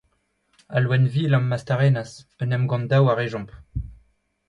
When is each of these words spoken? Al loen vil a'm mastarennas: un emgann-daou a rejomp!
Al 0.79 0.83
loen 0.87 1.05
vil 1.17 1.37
a'm 1.39 1.45
mastarennas: 1.53 2.17
un 2.47 2.59
emgann-daou 2.61 3.15
a 3.15 3.19
rejomp! 3.23 3.51